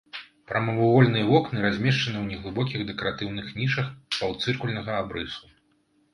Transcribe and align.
Прамавугольныя 0.51 1.25
вокны 1.31 1.59
размешчаны 1.65 2.17
ў 2.21 2.23
неглыбокіх 2.31 2.79
дэкаратыўных 2.89 3.53
нішах 3.61 3.93
паўцыркульнага 4.19 4.91
абрысу. 5.05 5.45